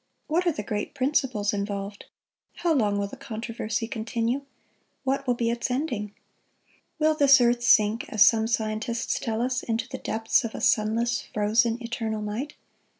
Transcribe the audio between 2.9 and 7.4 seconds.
will the controversy continue? What will be its ending? Will this